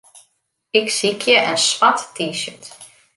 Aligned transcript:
Ik 0.79 0.87
sykje 0.97 1.35
in 1.51 1.59
swart 1.67 1.99
T-shirt. 2.15 2.65